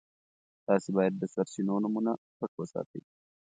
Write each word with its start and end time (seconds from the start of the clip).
تاسي 0.67 0.89
باید 0.97 1.13
د 1.17 1.23
سرچینو 1.33 1.73
نومونه 1.83 2.11
پټ 2.37 2.51
وساتئ. 2.59 3.01